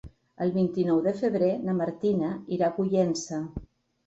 El 0.45 0.53
vint-i-nou 0.53 1.01
de 1.07 1.13
febrer 1.19 1.49
na 1.67 1.75
Martina 1.83 2.33
irà 2.57 2.71
a 2.71 2.75
Pollença. 2.81 3.45